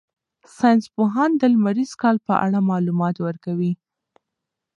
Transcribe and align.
ساینس 0.57 0.85
پوهان 0.95 1.31
د 1.37 1.43
لمریز 1.53 1.91
کال 2.01 2.17
په 2.27 2.33
اړه 2.45 2.59
معلومات 2.71 3.15
ورکوي. 3.25 3.73